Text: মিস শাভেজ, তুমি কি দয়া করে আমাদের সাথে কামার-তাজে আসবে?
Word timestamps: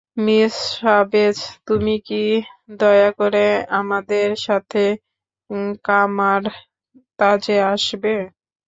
মিস 0.17 0.55
শাভেজ, 0.73 1.37
তুমি 1.67 1.95
কি 2.07 2.23
দয়া 2.79 3.09
করে 3.19 3.45
আমাদের 3.79 4.27
সাথে 4.45 4.83
কামার-তাজে 5.85 6.57
আসবে? 7.73 8.13